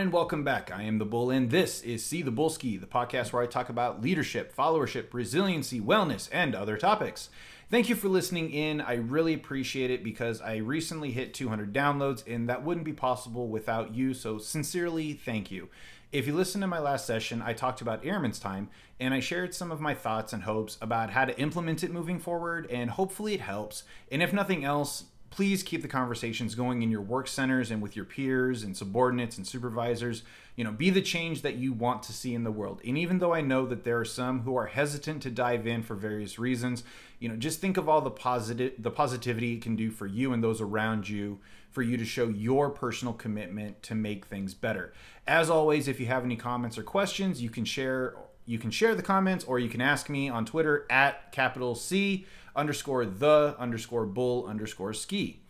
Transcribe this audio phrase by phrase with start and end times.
[0.00, 0.72] and welcome back.
[0.72, 3.68] I am the Bull, and this is See the Bullski, the podcast where I talk
[3.68, 7.28] about leadership, followership, resiliency, wellness, and other topics.
[7.70, 8.80] Thank you for listening in.
[8.80, 13.48] I really appreciate it because I recently hit 200 downloads, and that wouldn't be possible
[13.48, 14.14] without you.
[14.14, 15.68] So, sincerely, thank you.
[16.12, 19.54] If you listened to my last session, I talked about Airman's Time, and I shared
[19.54, 23.34] some of my thoughts and hopes about how to implement it moving forward, and hopefully
[23.34, 23.82] it helps.
[24.10, 27.96] And if nothing else, please keep the conversations going in your work centers and with
[27.96, 30.22] your peers and subordinates and supervisors.
[30.56, 32.80] You know be the change that you want to see in the world.
[32.86, 35.82] And even though i know that there are some who are hesitant to dive in
[35.82, 36.84] for various reasons
[37.18, 40.32] you know just think of all the positive the positivity it can do for you
[40.32, 41.38] and those around you
[41.70, 44.92] for you to show your personal commitment to make things better.
[45.26, 48.94] As always if you have any comments or questions you can share you can share
[48.94, 52.26] the comments or you can ask me on twitter at capital c
[52.60, 55.40] underscore the underscore bull underscore ski.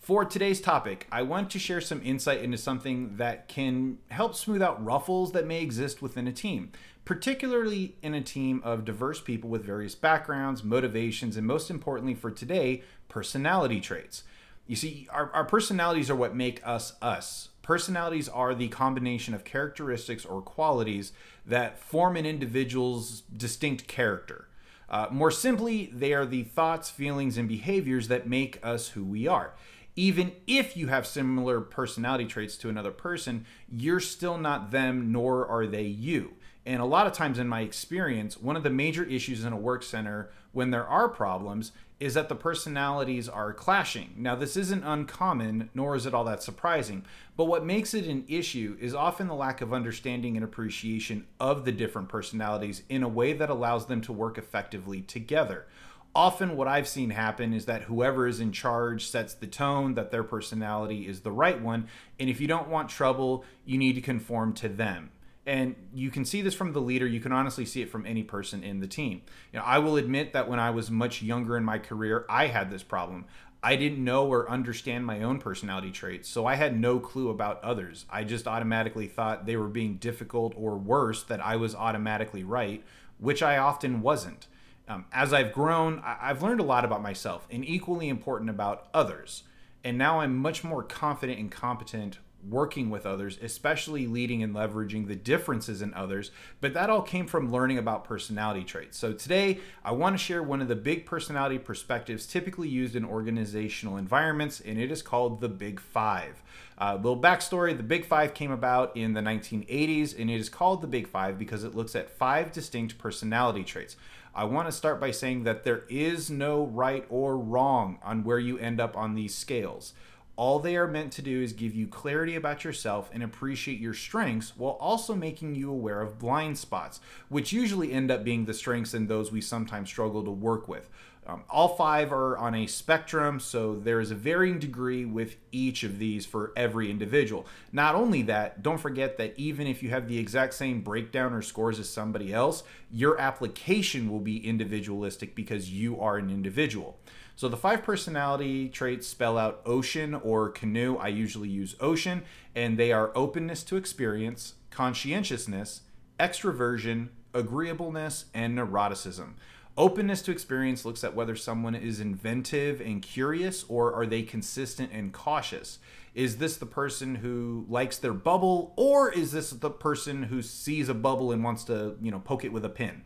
[0.00, 4.62] For today's topic, I want to share some insight into something that can help smooth
[4.62, 6.72] out ruffles that may exist within a team,
[7.04, 12.30] particularly in a team of diverse people with various backgrounds, motivations, and most importantly for
[12.30, 14.24] today, personality traits.
[14.66, 17.50] You see, our, our personalities are what make us us.
[17.62, 21.12] Personalities are the combination of characteristics or qualities
[21.44, 24.47] that form an individual's distinct character.
[24.88, 29.26] Uh, more simply, they are the thoughts, feelings, and behaviors that make us who we
[29.26, 29.52] are.
[29.96, 35.46] Even if you have similar personality traits to another person, you're still not them, nor
[35.46, 36.34] are they you.
[36.64, 39.56] And a lot of times, in my experience, one of the major issues in a
[39.56, 41.70] work center when there are problems
[42.00, 44.12] is that the personalities are clashing.
[44.16, 47.04] Now, this isn't uncommon, nor is it all that surprising,
[47.36, 51.64] but what makes it an issue is often the lack of understanding and appreciation of
[51.64, 55.68] the different personalities in a way that allows them to work effectively together.
[56.12, 60.10] Often, what I've seen happen is that whoever is in charge sets the tone that
[60.10, 61.86] their personality is the right one,
[62.18, 65.10] and if you don't want trouble, you need to conform to them
[65.48, 67.06] and you can see this from the leader.
[67.06, 69.22] You can honestly see it from any person in the team.
[69.52, 72.46] You know i will admit that when i was much younger in my career i
[72.46, 73.24] had this problem.
[73.60, 77.64] I didn't know or understand my own personality traits so i had no clue about
[77.64, 78.04] others.
[78.10, 82.84] I just automatically thought they were being difficult or worse that i was automatically right
[83.18, 84.46] which i often wasn't.
[84.86, 89.44] Um, as i've grown i've learned a lot about myself and equally important about others.
[89.82, 95.08] And now i'm much more confident and competent working with others, especially leading and leveraging
[95.08, 96.30] the differences in others.
[96.60, 98.96] But that all came from learning about personality traits.
[98.96, 103.04] So today, I want to share one of the big personality perspectives typically used in
[103.04, 106.42] organizational environments, and it is called the Big Five.
[106.78, 110.48] A uh, little backstory the Big Five came about in the 1980s, and it is
[110.48, 113.96] called the Big Five because it looks at five distinct personality traits.
[114.34, 118.38] I want to start by saying that there is no right or wrong on where
[118.38, 119.94] you end up on these scales.
[120.38, 123.92] All they are meant to do is give you clarity about yourself and appreciate your
[123.92, 128.54] strengths while also making you aware of blind spots, which usually end up being the
[128.54, 130.88] strengths and those we sometimes struggle to work with.
[131.26, 135.82] Um, all five are on a spectrum, so there is a varying degree with each
[135.82, 137.44] of these for every individual.
[137.72, 141.42] Not only that, don't forget that even if you have the exact same breakdown or
[141.42, 142.62] scores as somebody else,
[142.92, 146.96] your application will be individualistic because you are an individual.
[147.38, 150.96] So the five personality traits spell out ocean or canoe.
[150.96, 152.24] I usually use ocean,
[152.56, 155.82] and they are openness to experience, conscientiousness,
[156.18, 159.34] extroversion, agreeableness, and neuroticism.
[159.76, 164.90] Openness to experience looks at whether someone is inventive and curious, or are they consistent
[164.92, 165.78] and cautious?
[166.16, 170.88] Is this the person who likes their bubble, or is this the person who sees
[170.88, 173.04] a bubble and wants to, you know, poke it with a pin?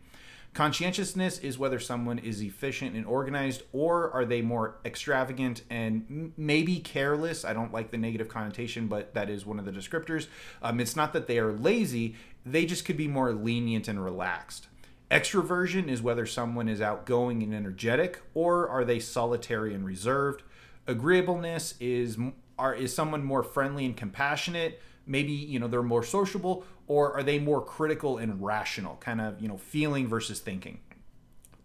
[0.53, 6.77] Conscientiousness is whether someone is efficient and organized, or are they more extravagant and maybe
[6.77, 7.43] careless.
[7.43, 10.27] I don't like the negative connotation, but that is one of the descriptors.
[10.61, 12.15] Um, it's not that they are lazy,
[12.45, 14.67] they just could be more lenient and relaxed.
[15.09, 20.43] Extroversion is whether someone is outgoing and energetic, or are they solitary and reserved.
[20.85, 22.17] Agreeableness is
[22.59, 27.23] are is someone more friendly and compassionate maybe you know they're more sociable or are
[27.23, 30.79] they more critical and rational kind of you know feeling versus thinking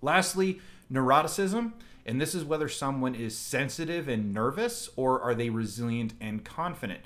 [0.01, 0.61] lastly
[0.93, 1.73] neuroticism
[2.07, 7.01] and this is whether someone is sensitive and nervous or are they resilient and confident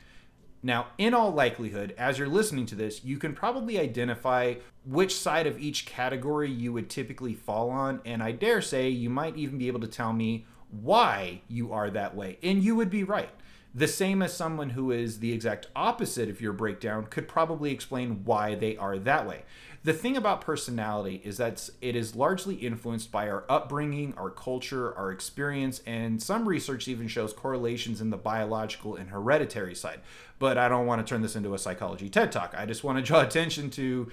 [0.62, 5.48] now, in all likelihood, as you're listening to this, you can probably identify which side
[5.48, 9.58] of each category you would typically fall on, and I dare say you might even
[9.58, 12.38] be able to tell me why you are that way.
[12.44, 13.30] And you would be right
[13.74, 18.22] The same as someone who is the exact opposite of your breakdown could probably explain
[18.24, 19.44] why they are that way.
[19.84, 24.94] The thing about personality is that it is largely influenced by our upbringing, our culture,
[24.94, 30.00] our experience, and some research even shows correlations in the biological and hereditary side.
[30.38, 32.54] But I don't want to turn this into a psychology TED talk.
[32.56, 34.10] I just want to draw attention to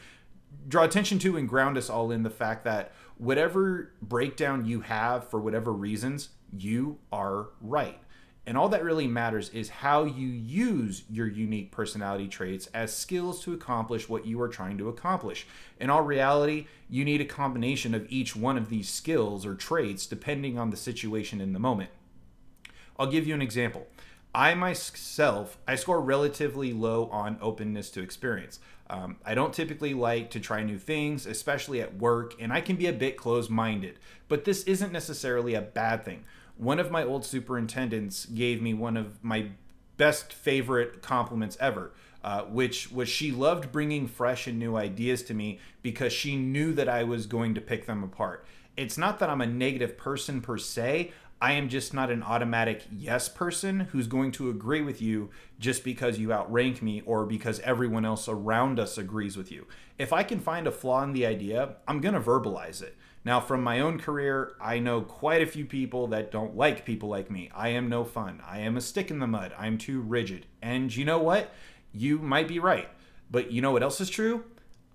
[0.67, 5.29] draw attention to and ground us all in the fact that whatever breakdown you have
[5.29, 8.00] for whatever reasons, you are right.
[8.50, 13.44] And all that really matters is how you use your unique personality traits as skills
[13.44, 15.46] to accomplish what you are trying to accomplish.
[15.80, 20.07] In all reality, you need a combination of each one of these skills or traits
[20.07, 21.92] depending on the situation in the moment.
[22.98, 23.86] I'll give you an example.
[24.34, 28.60] I myself, I score relatively low on openness to experience.
[28.90, 32.78] Um, I don't typically like to try new things, especially at work, and I can
[32.78, 34.00] be a bit closed minded.
[34.28, 36.25] But this isn't necessarily a bad thing
[36.59, 39.47] one of my old superintendents gave me one of my
[39.97, 41.91] best favorite compliments ever.
[42.21, 46.73] Uh, which was she loved bringing fresh and new ideas to me because she knew
[46.73, 48.45] that I was going to pick them apart.
[48.75, 51.13] It's not that I'm a negative person per se.
[51.41, 55.86] I am just not an automatic yes person who's going to agree with you just
[55.86, 59.65] because you outrank me or because everyone else around us agrees with you.
[59.97, 62.97] If I can find a flaw in the idea, I'm going to verbalize it.
[63.24, 67.09] Now, from my own career, I know quite a few people that don't like people
[67.09, 67.50] like me.
[67.53, 68.42] I am no fun.
[68.45, 69.53] I am a stick in the mud.
[69.57, 70.45] I'm too rigid.
[70.62, 71.53] And you know what?
[71.94, 72.89] You might be right.
[73.31, 74.44] But you know what else is true?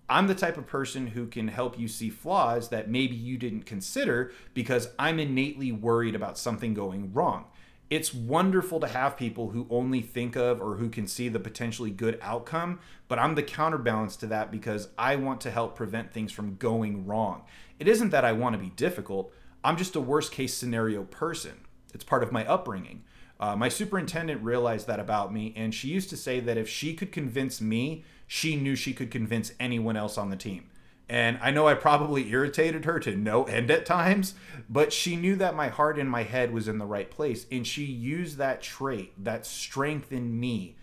[0.08, 3.64] I'm the type of person who can help you see flaws that maybe you didn't
[3.64, 7.46] consider because I'm innately worried about something going wrong.
[7.90, 11.90] It's wonderful to have people who only think of or who can see the potentially
[11.90, 16.32] good outcome, but I'm the counterbalance to that because I want to help prevent things
[16.32, 17.42] from going wrong.
[17.78, 21.60] It isn't that I want to be difficult, I'm just a worst case scenario person.
[21.94, 23.04] It's part of my upbringing.
[23.40, 26.94] Uh, my superintendent realized that about me, and she used to say that if she
[26.94, 30.70] could convince me, she knew she could convince anyone else on the team.
[31.08, 34.34] And I know I probably irritated her to no end at times,
[34.70, 37.44] but she knew that my heart and my head was in the right place.
[37.52, 40.76] And she used that trait, that strength in me,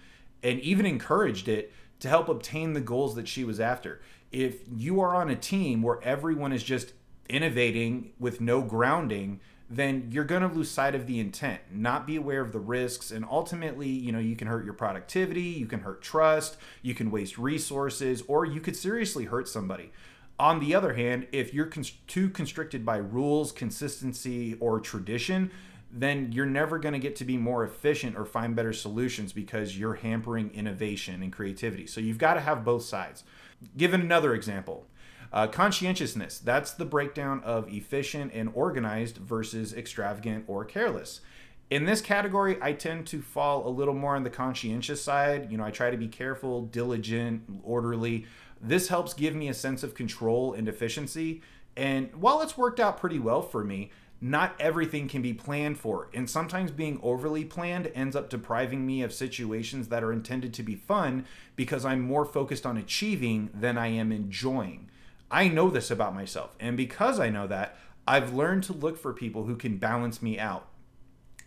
[0.44, 4.02] and even encouraged it to help obtain the goals that she was after
[4.32, 6.94] if you are on a team where everyone is just
[7.30, 9.40] innovating with no grounding,
[9.72, 13.10] then you're going to lose sight of the intent, not be aware of the risks,
[13.10, 17.10] and ultimately, you know, you can hurt your productivity, you can hurt trust, you can
[17.10, 19.92] waste resources, or you could seriously hurt somebody.
[20.38, 21.72] On the other hand, if you're
[22.08, 25.52] too constricted by rules, consistency, or tradition,
[25.90, 29.78] then you're never going to get to be more efficient or find better solutions because
[29.78, 31.86] you're hampering innovation and creativity.
[31.88, 33.24] So you've got to have both sides.
[33.78, 34.86] Given another example,
[35.34, 41.22] uh, conscientiousness that's the breakdown of efficient and organized versus extravagant or careless.
[41.70, 45.50] In this category, I tend to fall a little more on the conscientious side.
[45.50, 48.26] You know, I try to be careful, diligent, orderly.
[48.60, 51.42] This helps give me a sense of control and efficiency.
[51.78, 56.10] And while it's worked out pretty well for me, not everything can be planned for,
[56.14, 60.64] and sometimes being overly planned ends up depriving me of situations that are intended to
[60.64, 61.26] be fun
[61.56, 64.92] because I'm more focused on achieving than I am enjoying.
[65.32, 69.14] I know this about myself, and because I know that, I've learned to look for
[69.14, 70.68] people who can balance me out.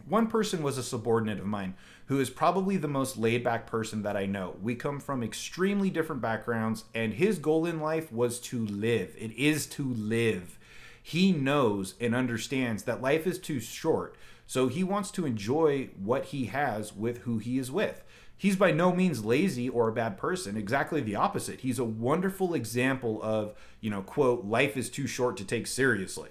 [0.09, 1.75] One person was a subordinate of mine
[2.07, 4.57] who is probably the most laid back person that I know.
[4.63, 9.15] We come from extremely different backgrounds, and his goal in life was to live.
[9.19, 10.59] It is to live
[11.07, 14.17] he knows and understands that life is too short.
[14.47, 18.03] So he wants to enjoy what he has with who he is with.
[18.37, 21.61] He's by no means lazy or a bad person, exactly the opposite.
[21.61, 26.31] He's a wonderful example of, you know, quote, life is too short to take seriously.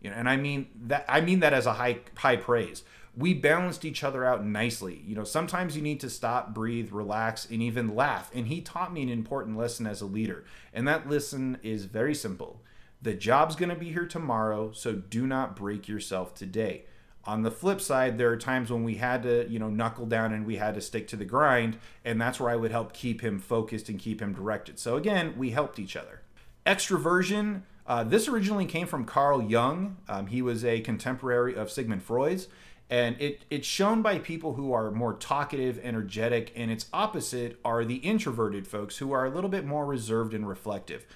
[0.00, 2.82] You know, and I mean that I mean that as a high high praise.
[3.16, 5.02] We balanced each other out nicely.
[5.06, 8.28] You know, sometimes you need to stop, breathe, relax, and even laugh.
[8.34, 10.44] And he taught me an important lesson as a leader.
[10.72, 12.60] And that lesson is very simple.
[13.00, 16.86] The job's going to be here tomorrow, so do not break yourself today.
[17.26, 20.32] On the flip side, there are times when we had to, you know, knuckle down
[20.32, 23.22] and we had to stick to the grind, and that's where I would help keep
[23.22, 24.78] him focused and keep him directed.
[24.78, 26.20] So again, we helped each other.
[26.66, 27.62] Extroversion.
[27.86, 29.96] Uh, this originally came from Carl Jung.
[30.08, 32.48] Um, he was a contemporary of Sigmund Freud's,
[32.88, 37.84] and it, it's shown by people who are more talkative, energetic, and its opposite are
[37.84, 41.06] the introverted folks who are a little bit more reserved and reflective.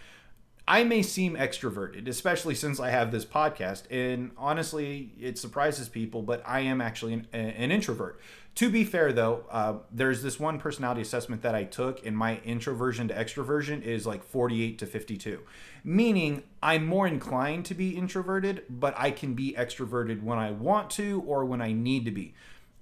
[0.70, 6.20] I may seem extroverted, especially since I have this podcast, and honestly, it surprises people,
[6.20, 8.20] but I am actually an, an introvert.
[8.56, 12.40] To be fair, though, uh, there's this one personality assessment that I took, and my
[12.44, 15.40] introversion to extroversion is like 48 to 52,
[15.84, 20.90] meaning I'm more inclined to be introverted, but I can be extroverted when I want
[20.90, 22.34] to or when I need to be.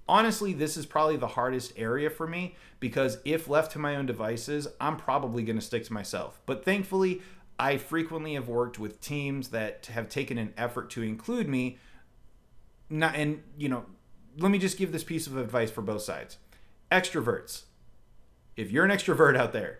[0.09, 4.05] honestly, this is probably the hardest area for me because if left to my own
[4.05, 6.39] devices, I'm probably going to stick to myself.
[6.45, 7.21] But thankfully,
[7.59, 11.77] I frequently have worked with teams that have taken an effort to include me.
[12.89, 13.85] Not and you know,
[14.37, 16.37] let me just give this piece of advice for both sides.
[16.91, 17.63] Extroverts.
[18.55, 19.79] If you're an extrovert out there,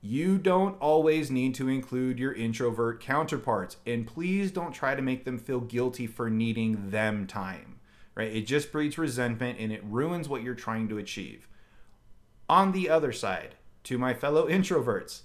[0.00, 5.24] you don't always need to include your introvert counterparts and please don't try to make
[5.24, 7.72] them feel guilty for needing them time
[8.14, 8.34] right?
[8.34, 11.48] It just breeds resentment and it ruins what you're trying to achieve.
[12.48, 13.54] On the other side,
[13.84, 15.22] to my fellow introverts,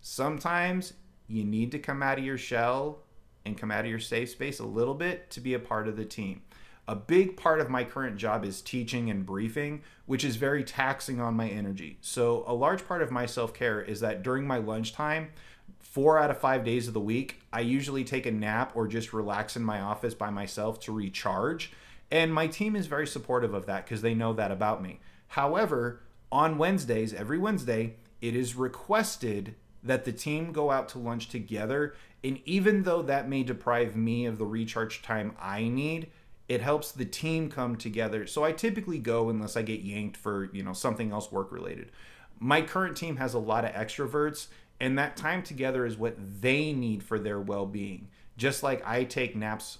[0.00, 0.94] sometimes
[1.26, 3.00] you need to come out of your shell
[3.44, 5.96] and come out of your safe space a little bit to be a part of
[5.96, 6.42] the team.
[6.88, 11.20] A big part of my current job is teaching and briefing, which is very taxing
[11.20, 11.98] on my energy.
[12.00, 15.30] So, a large part of my self care is that during my lunchtime,
[15.78, 19.12] four out of five days of the week, I usually take a nap or just
[19.12, 21.72] relax in my office by myself to recharge
[22.12, 25.00] and my team is very supportive of that because they know that about me.
[25.28, 31.28] However, on Wednesdays, every Wednesday, it is requested that the team go out to lunch
[31.28, 31.94] together.
[32.22, 36.10] And even though that may deprive me of the recharge time I need,
[36.48, 38.26] it helps the team come together.
[38.26, 41.90] So I typically go unless I get yanked for, you know, something else work related.
[42.38, 44.48] My current team has a lot of extroverts,
[44.80, 48.08] and that time together is what they need for their well-being.
[48.36, 49.78] Just like I take naps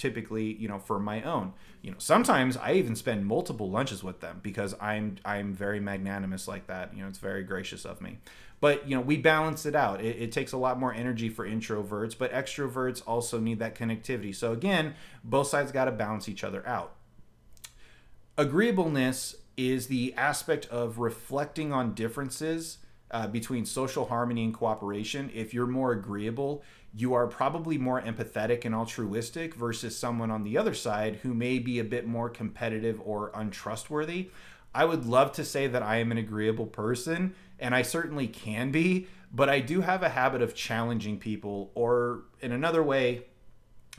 [0.00, 4.20] typically you know for my own you know sometimes i even spend multiple lunches with
[4.20, 8.16] them because i'm i'm very magnanimous like that you know it's very gracious of me
[8.60, 10.00] but you know we balance it out.
[10.00, 14.34] It, it, takes a lot more energy for introverts but extroverts also need that connectivity.
[14.34, 16.94] So again both sides got to balance each other out.
[18.38, 22.78] Agreeableness is the aspect of reflecting on differences
[23.10, 25.30] uh, between social harmony and cooperation.
[25.34, 26.62] If you're more agreeable
[26.94, 31.58] you are probably more empathetic and altruistic versus someone on the other side who may
[31.58, 34.30] be a bit more competitive or untrustworthy.
[34.74, 38.70] I would love to say that I am an agreeable person, and I certainly can
[38.70, 43.24] be, but I do have a habit of challenging people, or in another way,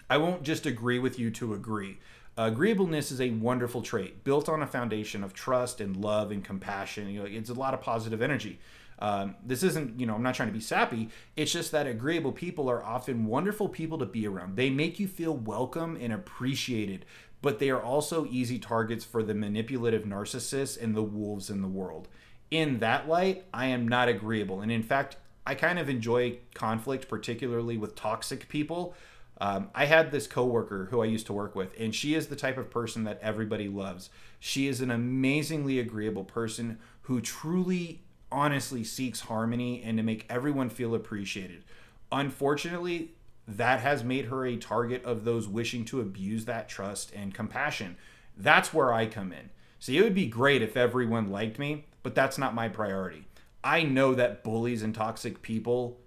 [0.09, 1.99] I won't just agree with you to agree.
[2.37, 7.09] Agreeableness is a wonderful trait built on a foundation of trust and love and compassion.
[7.09, 8.59] You know, it's a lot of positive energy.
[8.99, 11.09] Um, this isn't, you know, I'm not trying to be sappy.
[11.35, 14.55] It's just that agreeable people are often wonderful people to be around.
[14.55, 17.05] They make you feel welcome and appreciated,
[17.41, 21.67] but they are also easy targets for the manipulative narcissists and the wolves in the
[21.67, 22.07] world.
[22.49, 24.61] In that light, I am not agreeable.
[24.61, 28.93] And in fact, I kind of enjoy conflict, particularly with toxic people.
[29.39, 32.35] Um, I had this coworker who I used to work with, and she is the
[32.35, 34.11] type of person that everybody loves.
[34.39, 40.69] She is an amazingly agreeable person who truly honestly seeks harmony and to make everyone
[40.69, 41.63] feel appreciated.
[42.11, 43.11] Unfortunately,
[43.57, 47.97] that has made her a target of those wishing to abuse that trust and compassion.
[48.37, 49.49] That's where I come in.
[49.79, 53.25] See, it would be great if everyone liked me, but that's not my priority.
[53.63, 55.99] I know that bullies and toxic people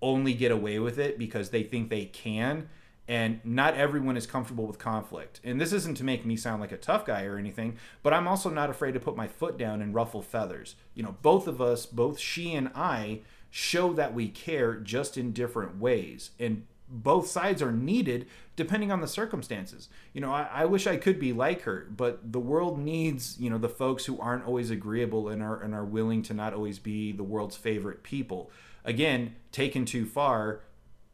[0.00, 2.68] only get away with it because they think they can
[3.08, 5.40] and not everyone is comfortable with conflict.
[5.42, 8.28] And this isn't to make me sound like a tough guy or anything, but I'm
[8.28, 10.76] also not afraid to put my foot down and ruffle feathers.
[10.94, 15.32] You know, both of us, both she and I, show that we care just in
[15.32, 16.30] different ways.
[16.38, 19.88] And both sides are needed depending on the circumstances.
[20.12, 23.48] You know, I, I, wish I could be like her, but the world needs, you
[23.48, 26.78] know, the folks who aren't always agreeable and are and are willing to not always
[26.78, 28.50] be the world's favorite people.
[28.84, 30.60] Again, taken too far,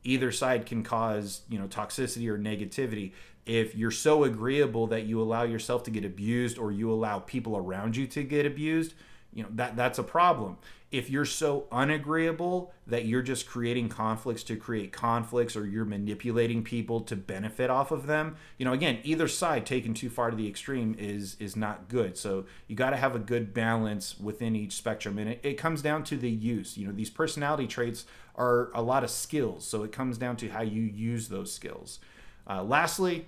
[0.05, 3.13] either side can cause you know toxicity or negativity
[3.47, 7.57] if you're so agreeable that you allow yourself to get abused or you allow people
[7.57, 8.95] around you to get abused
[9.33, 10.57] you know that that's a problem
[10.91, 16.65] if you're so unagreeable that you're just creating conflicts to create conflicts or you're manipulating
[16.65, 20.37] people to benefit off of them you know again either side taken too far to
[20.37, 22.17] the extreme is is not good.
[22.17, 25.19] So you got to have a good balance within each spectrum.
[25.19, 26.77] And it, it comes down to the use.
[26.77, 28.05] You know these personality traits
[28.35, 29.67] are a lot of skills.
[29.67, 31.99] So it comes down to how you use those skills.
[32.49, 33.27] Uh, lastly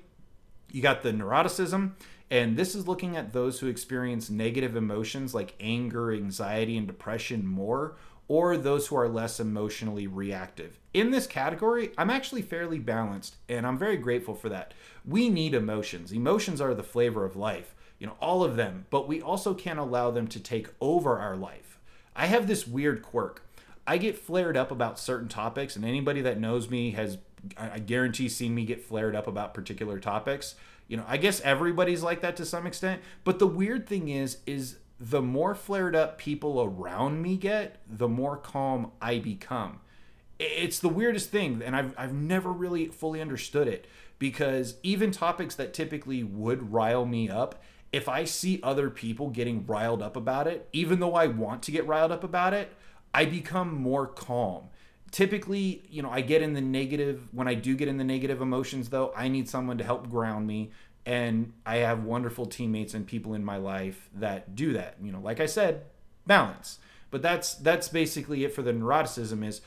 [0.72, 1.92] you got the neuroticism
[2.30, 7.46] and this is looking at those who experience negative emotions like anger, anxiety, and depression
[7.46, 7.96] more,
[8.28, 10.78] or those who are less emotionally reactive.
[10.94, 14.72] In this category, I'm actually fairly balanced, and I'm very grateful for that.
[15.04, 16.12] We need emotions.
[16.12, 19.80] Emotions are the flavor of life, you know, all of them, but we also can't
[19.80, 21.78] allow them to take over our life.
[22.14, 23.42] I have this weird quirk.
[23.86, 27.18] I get flared up about certain topics, and anybody that knows me has,
[27.56, 30.54] I guarantee, seen me get flared up about particular topics.
[30.90, 33.00] You know, I guess everybody's like that to some extent.
[33.22, 38.08] But the weird thing is, is the more flared up people around me get, the
[38.08, 39.78] more calm I become.
[40.40, 43.86] It's the weirdest thing, and I've, I've never really fully understood it
[44.18, 49.64] because even topics that typically would rile me up, if I see other people getting
[49.66, 52.74] riled up about it, even though I want to get riled up about it,
[53.14, 54.70] I become more calm.
[55.10, 58.40] Typically, you know, I get in the negative when I do get in the negative
[58.40, 60.70] emotions though, I need someone to help ground me
[61.06, 64.96] and I have wonderful teammates and people in my life that do that.
[65.02, 65.84] You know, like I said,
[66.26, 66.78] balance.
[67.10, 69.60] But that's that's basically it for the neuroticism is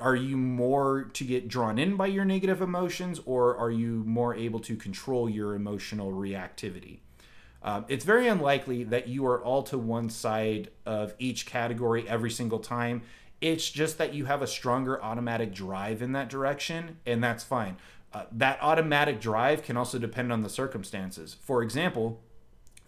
[0.00, 4.34] are you more to get drawn in by your negative emotions or are you more
[4.34, 7.00] able to control your emotional reactivity?
[7.62, 12.30] Um, it's very unlikely that you are all to one side of each category every
[12.30, 13.02] single time.
[13.40, 17.76] It's just that you have a stronger automatic drive in that direction, and that's fine.
[18.12, 21.36] Uh, that automatic drive can also depend on the circumstances.
[21.42, 22.20] For example,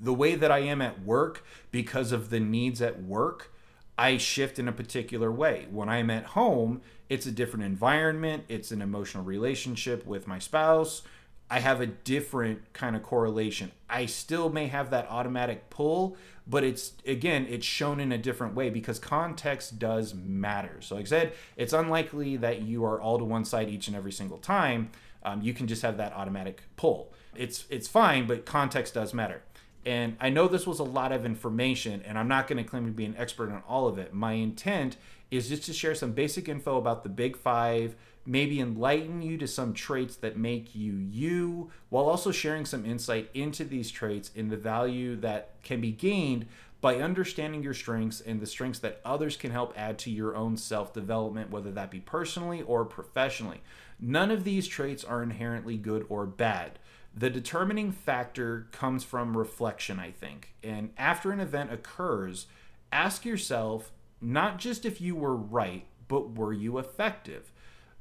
[0.00, 3.52] the way that I am at work because of the needs at work,
[3.98, 5.66] I shift in a particular way.
[5.70, 11.02] When I'm at home, it's a different environment, it's an emotional relationship with my spouse
[11.50, 13.72] I have a different kind of correlation.
[13.88, 16.16] I still may have that automatic pull,
[16.46, 20.76] but it's again, it's shown in a different way because context does matter.
[20.80, 23.96] So, like I said, it's unlikely that you are all to one side each and
[23.96, 24.90] every single time.
[25.24, 27.12] Um, you can just have that automatic pull.
[27.34, 29.42] It's it's fine, but context does matter.
[29.84, 32.84] And I know this was a lot of information, and I'm not going to claim
[32.86, 34.12] to be an expert on all of it.
[34.12, 34.96] My intent
[35.30, 37.96] is just to share some basic info about the Big Five
[38.30, 43.28] maybe enlighten you to some traits that make you you, while also sharing some insight
[43.34, 46.46] into these traits and the value that can be gained
[46.80, 50.56] by understanding your strengths and the strengths that others can help add to your own
[50.56, 53.62] self development, whether that be personally or professionally.
[53.98, 56.78] None of these traits are inherently good or bad.
[57.12, 60.54] The determining factor comes from reflection, I think.
[60.62, 62.46] And after an event occurs,
[62.92, 67.52] ask yourself not just if you were right, but were you effective?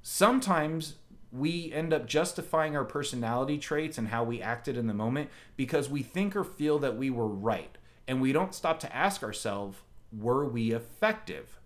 [0.02, 0.96] Sometimes
[1.32, 5.90] we end up justifying our personality traits and how we acted in the moment because
[5.90, 7.78] we think or feel that we were right.
[8.08, 9.78] And we don't stop to ask ourselves,
[10.12, 11.60] were we effective?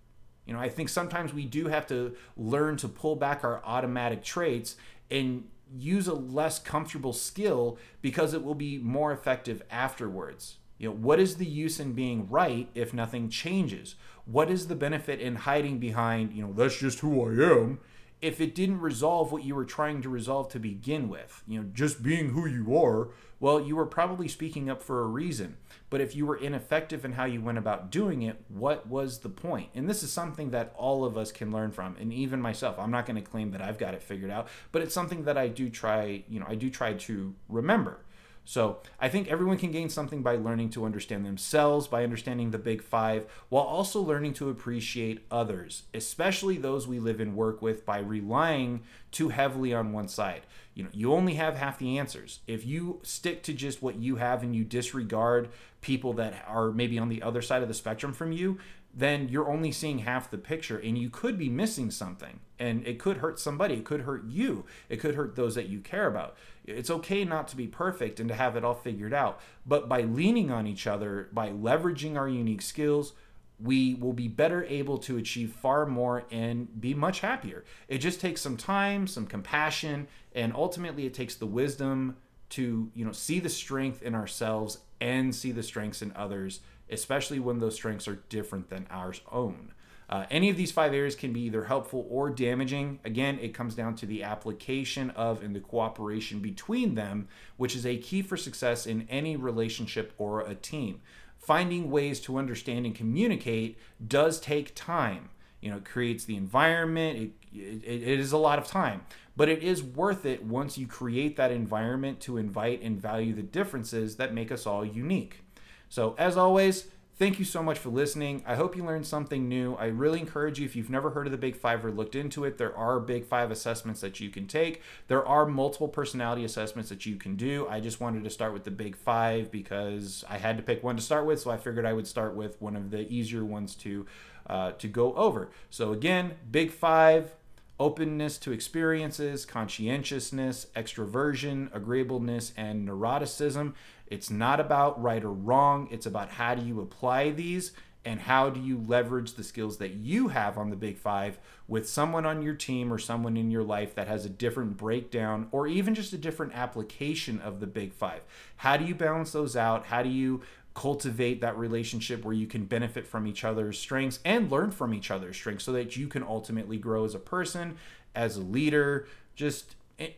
[0.46, 4.24] You know, I think sometimes we do have to learn to pull back our automatic
[4.24, 4.76] traits
[5.10, 10.58] and use a less comfortable skill because it will be more effective afterwards.
[10.78, 13.96] You know, what is the use in being right if nothing changes?
[14.26, 17.80] What is the benefit in hiding behind, you know, that's just who I am?
[18.24, 21.44] If it didn't resolve what you were trying to resolve to begin with.
[21.46, 23.10] You know, just being who you are,
[23.42, 25.58] well, you were probably speaking up for a reason.
[25.90, 29.30] But if you were ineffective in how you went about doing it, what was the
[29.30, 29.72] point?
[29.76, 32.80] And this is something that all of us can learn from, and even myself.
[32.80, 35.38] I'm not going to claim that I've got it figured out, but it's something that
[35.38, 38.00] I do try, you know, I do try to remember.
[38.46, 42.58] So I think everyone can gain something by learning to understand themselves, by understanding the
[42.58, 47.86] big five, while also learning to appreciate others, especially those we live and work with,
[47.86, 50.42] by relying too heavily on one side.
[50.74, 52.40] You know, you only have half the answers.
[52.48, 55.50] If you stick to just what you have and you disregard
[55.82, 58.58] people that are maybe on the other side of the spectrum from you,
[58.94, 63.00] then you're only seeing half the picture and you could be missing something and it
[63.00, 66.36] could hurt somebody it could hurt you it could hurt those that you care about
[66.66, 70.02] it's okay not to be perfect and to have it all figured out but by
[70.02, 73.14] leaning on each other by leveraging our unique skills
[73.60, 78.20] we will be better able to achieve far more and be much happier it just
[78.20, 82.16] takes some time some compassion and ultimately it takes the wisdom
[82.50, 86.62] to you know see the strength in ourselves and see the strengths in others
[86.94, 89.74] especially when those strengths are different than ours own.
[90.10, 93.00] Uh, any of these five areas can be either helpful or damaging.
[93.04, 97.86] Again, it comes down to the application of and the cooperation between them, which is
[97.86, 101.02] a key for success in any relationship or a team.
[101.38, 105.30] Finding ways to understand and communicate does take time.
[105.62, 109.02] You know, it creates the environment, it, it, it is a lot of time,
[109.38, 113.42] but it is worth it once you create that environment to invite and value the
[113.42, 115.40] differences that make us all unique.
[115.88, 116.88] So, as always,
[117.18, 118.44] thank you so much for listening.
[118.46, 119.76] I hope you learned something new.
[119.76, 122.44] I really encourage you, if you've never heard of the Big Five or looked into
[122.44, 124.82] it, there are Big Five assessments that you can take.
[125.08, 127.68] There are multiple personality assessments that you can do.
[127.70, 130.96] I just wanted to start with the Big Five because I had to pick one
[130.96, 133.76] to start with, so I figured I would start with one of the easier ones
[133.76, 134.06] to
[134.48, 135.50] uh, to go over.
[135.70, 137.36] So again, Big Five
[137.80, 143.74] openness to experiences, conscientiousness, extroversion, agreeableness, and neuroticism.
[144.14, 147.72] It's not about right or wrong, it's about how do you apply these
[148.06, 151.90] and how do you leverage the skills that you have on the Big Five with
[151.90, 155.66] someone on your team or someone in your life that has a different breakdown or
[155.66, 158.22] even just a different application of the Big Five?
[158.58, 159.88] How do you balance those out?
[159.88, 160.42] How do you
[160.76, 165.10] cultivate that relationship where you can benefit from each other's strengths and learn from each
[165.10, 167.78] other's strengths so that you can ultimately grow as a person,
[168.14, 169.76] as a leader, just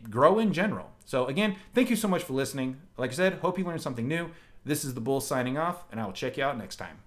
[0.10, 0.92] grow in general.
[1.06, 2.82] So, again, thank you so much for listening.
[2.98, 4.32] Like I said, hope you learned something new.
[4.64, 7.05] This is the Bull signing off, and I will check you out next time.